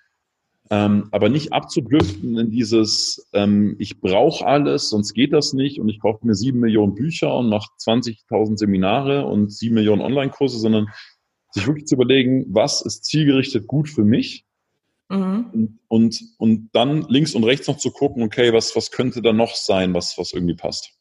[0.70, 5.88] ähm, aber nicht abzudriften in dieses, ähm, ich brauche alles, sonst geht das nicht und
[5.88, 10.88] ich kaufe mir sieben Millionen Bücher und mache 20.000 Seminare und sieben Millionen Online-Kurse, sondern
[11.52, 14.44] sich wirklich zu überlegen, was ist zielgerichtet gut für mich
[15.08, 15.78] mhm.
[15.88, 19.54] und, und, dann links und rechts noch zu gucken, okay, was, was könnte da noch
[19.54, 20.92] sein, was, was irgendwie passt.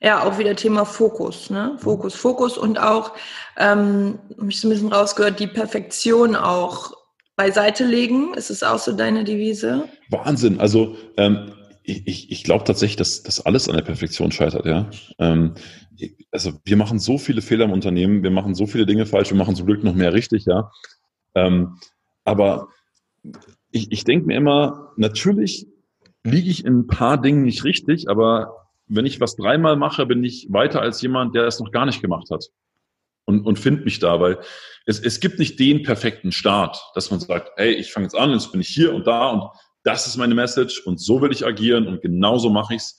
[0.00, 1.76] Ja, auch wieder Thema Fokus, ne?
[1.78, 3.12] Fokus, Fokus und auch,
[3.56, 6.92] ähm, habe ich so ein bisschen rausgehört, die Perfektion auch
[7.36, 8.34] beiseite legen.
[8.34, 9.88] Ist es auch so deine Devise?
[10.10, 10.60] Wahnsinn.
[10.60, 11.52] Also ähm,
[11.84, 14.90] ich, ich glaube tatsächlich, dass, dass alles an der Perfektion scheitert, ja.
[15.18, 15.54] Ähm,
[16.32, 19.36] also wir machen so viele Fehler im Unternehmen, wir machen so viele Dinge falsch, wir
[19.36, 20.70] machen zum Glück noch mehr richtig, ja.
[21.34, 21.78] Ähm,
[22.24, 22.68] aber
[23.70, 25.66] ich, ich denke mir immer, natürlich
[26.24, 30.24] liege ich in ein paar Dingen nicht richtig, aber wenn ich was dreimal mache, bin
[30.24, 32.46] ich weiter als jemand, der es noch gar nicht gemacht hat.
[33.26, 34.38] Und, und finde mich da, weil
[34.86, 38.32] es, es gibt nicht den perfekten Start, dass man sagt, hey, ich fange jetzt an,
[38.32, 39.50] jetzt bin ich hier und da und
[39.84, 42.98] das ist meine Message und so will ich agieren und genauso mache ich's.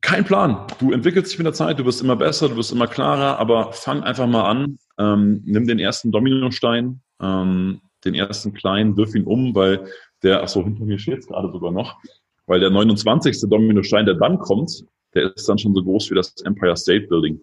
[0.00, 0.66] Kein Plan.
[0.78, 3.72] Du entwickelst dich mit der Zeit, du wirst immer besser, du wirst immer klarer, aber
[3.72, 9.24] fang einfach mal an, ähm, nimm den ersten Dominostein, ähm, den ersten kleinen, wirf ihn
[9.24, 9.86] um, weil
[10.22, 11.98] der, ach so, hinter mir steht es gerade sogar noch,
[12.46, 13.50] weil der 29.
[13.50, 17.40] Dominostein, der dann kommt, der ist dann schon so groß wie das Empire State Building.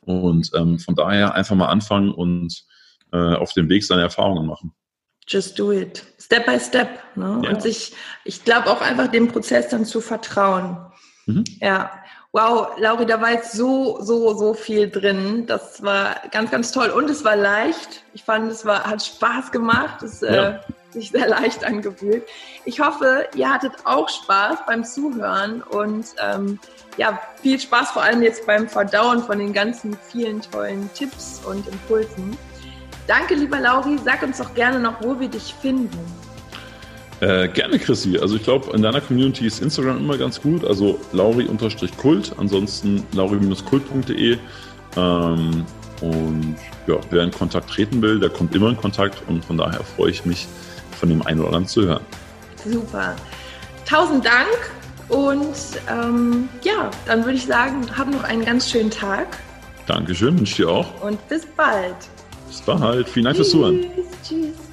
[0.00, 2.64] Und ähm, von daher einfach mal anfangen und
[3.12, 4.72] äh, auf dem Weg seine Erfahrungen machen.
[5.32, 6.04] Just do it.
[6.18, 6.98] Step by step.
[7.16, 7.40] Ne?
[7.42, 7.50] Ja.
[7.50, 10.76] Und sich, ich glaube auch einfach dem Prozess dann zu vertrauen.
[11.24, 11.44] Mhm.
[11.60, 11.90] Ja.
[12.32, 15.46] Wow, Lauri, da war jetzt so, so, so viel drin.
[15.46, 16.90] Das war ganz, ganz toll.
[16.90, 18.04] Und es war leicht.
[18.12, 20.02] Ich fand, es war, hat Spaß gemacht.
[20.02, 20.48] Es äh, ja.
[20.50, 20.60] äh,
[20.92, 22.24] sich sehr leicht angefühlt.
[22.66, 26.58] Ich hoffe, ihr hattet auch Spaß beim Zuhören und ähm,
[26.98, 31.66] ja, viel Spaß vor allem jetzt beim Verdauen von den ganzen vielen tollen Tipps und
[31.66, 32.36] Impulsen.
[33.06, 33.98] Danke, lieber Lauri.
[34.04, 35.98] Sag uns doch gerne noch, wo wir dich finden.
[37.20, 38.18] Äh, gerne, Chrissy.
[38.18, 40.64] Also ich glaube, in deiner Community ist Instagram immer ganz gut.
[40.64, 44.38] Also lauri-kult, ansonsten lauri-kult.de.
[44.96, 45.64] Ähm,
[46.00, 46.56] und
[46.88, 50.10] ja, wer in Kontakt treten will, der kommt immer in Kontakt und von daher freue
[50.10, 50.48] ich mich,
[50.98, 52.04] von dem einen oder anderen zu hören.
[52.64, 53.14] Super.
[53.88, 54.72] Tausend Dank
[55.08, 55.54] und
[55.88, 59.26] ähm, ja, dann würde ich sagen, hab noch einen ganz schönen Tag.
[59.86, 61.02] Dankeschön, wünsche dir auch.
[61.02, 61.94] Und bis bald.
[62.52, 63.08] Bis bald.
[63.08, 63.80] Vielen Dank fürs Zuhören.
[64.22, 64.71] Tschüss.